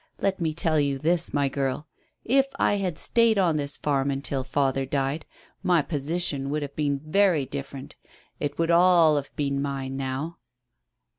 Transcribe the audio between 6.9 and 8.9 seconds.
very different. It would